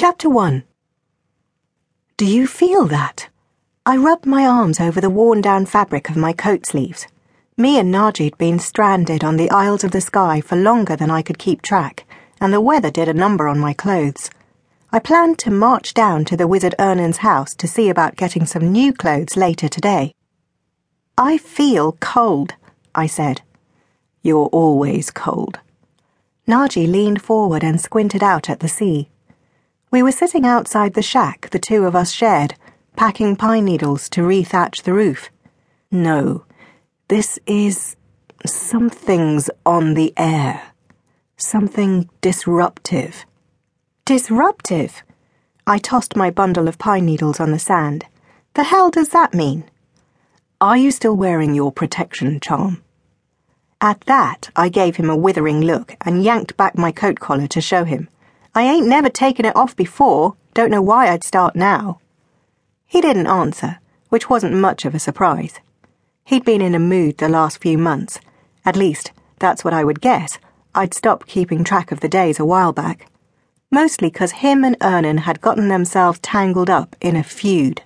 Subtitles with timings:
[0.00, 0.62] Chapter 1
[2.18, 3.30] Do you feel that?
[3.84, 7.08] I rubbed my arms over the worn down fabric of my coat sleeves.
[7.56, 11.22] Me and Naji'd been stranded on the Isles of the Sky for longer than I
[11.22, 12.06] could keep track,
[12.40, 14.30] and the weather did a number on my clothes.
[14.92, 18.70] I planned to march down to the Wizard Ernan's house to see about getting some
[18.70, 20.14] new clothes later today.
[21.18, 22.54] I feel cold,
[22.94, 23.42] I said.
[24.22, 25.58] You're always cold.
[26.46, 29.10] Naji leaned forward and squinted out at the sea.
[29.90, 32.54] We were sitting outside the shack the two of us shared,
[32.94, 35.30] packing pine needles to rethatch the roof.
[35.90, 36.44] No,
[37.08, 37.96] this is.
[38.44, 40.72] something's on the air.
[41.38, 43.24] Something disruptive.
[44.04, 45.02] Disruptive?
[45.66, 48.04] I tossed my bundle of pine needles on the sand.
[48.54, 49.64] The hell does that mean?
[50.60, 52.82] Are you still wearing your protection charm?
[53.80, 57.60] At that, I gave him a withering look and yanked back my coat collar to
[57.60, 58.08] show him.
[58.54, 62.00] I ain't never taken it off before, don't know why I'd start now.
[62.86, 63.78] He didn't answer,
[64.08, 65.60] which wasn't much of a surprise.
[66.24, 68.18] He'd been in a mood the last few months.
[68.64, 70.38] At least, that's what I would guess.
[70.74, 73.10] I'd stopped keeping track of the days a while back.
[73.70, 77.82] Mostly because him and Ernan had gotten themselves tangled up in a feud.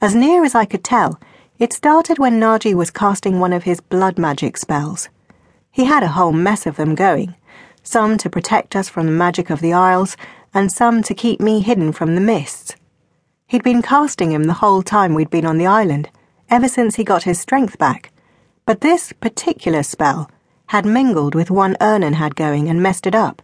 [0.00, 1.20] As near as I could tell,
[1.58, 5.08] it started when Naji was casting one of his blood magic spells.
[5.70, 7.34] He had a whole mess of them going,
[7.82, 10.16] some to protect us from the magic of the Isles,
[10.54, 12.76] and some to keep me hidden from the mists.
[13.46, 16.08] He'd been casting him the whole time we'd been on the island,
[16.48, 18.12] ever since he got his strength back.
[18.64, 20.30] But this particular spell
[20.66, 23.42] had mingled with one Ernan had going and messed it up.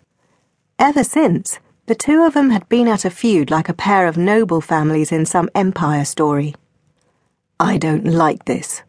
[0.79, 4.17] Ever since, the two of them had been at a feud like a pair of
[4.17, 6.55] noble families in some empire story.
[7.59, 8.83] I don't like this.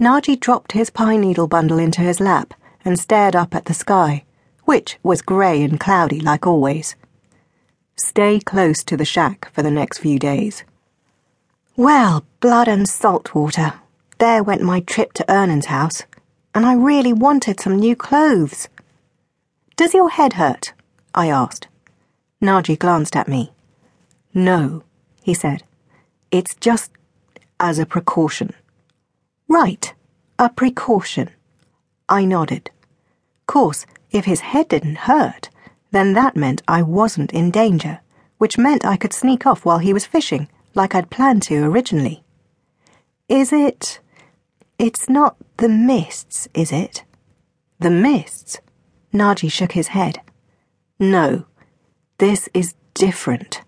[0.00, 2.54] Naji dropped his pine needle bundle into his lap
[2.84, 4.24] and stared up at the sky,
[4.64, 6.96] which was grey and cloudy like always.
[7.96, 10.64] Stay close to the shack for the next few days.
[11.76, 13.74] Well, blood and salt water.
[14.18, 16.02] There went my trip to Ernan's house,
[16.54, 18.68] and I really wanted some new clothes.
[19.76, 20.72] Does your head hurt?
[21.14, 21.68] I asked.
[22.40, 23.52] Naji glanced at me.
[24.32, 24.82] No,
[25.22, 25.64] he said.
[26.30, 26.90] It's just
[27.58, 28.54] as a precaution.
[29.48, 29.94] Right,
[30.38, 31.30] a precaution.
[32.08, 32.70] I nodded.
[33.46, 35.50] Course, if his head didn't hurt,
[35.90, 38.00] then that meant I wasn't in danger,
[38.38, 42.24] which meant I could sneak off while he was fishing, like I'd planned to originally.
[43.28, 44.00] Is it.
[44.78, 47.04] It's not the mists, is it?
[47.80, 48.60] The mists?
[49.12, 50.20] Naji shook his head.
[50.98, 51.46] No,
[52.18, 53.62] this is different.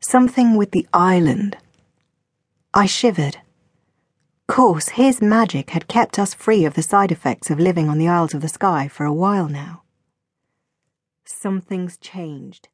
[0.00, 1.56] Something with the island.
[2.74, 3.38] I shivered.
[4.46, 8.08] Course, his magic had kept us free of the side effects of living on the
[8.08, 9.81] Isles of the Sky for a while now.
[11.32, 12.68] Something's changed.